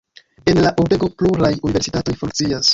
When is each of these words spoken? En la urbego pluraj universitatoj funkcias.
En 0.53 0.61
la 0.67 0.71
urbego 0.85 1.11
pluraj 1.21 1.53
universitatoj 1.71 2.21
funkcias. 2.25 2.69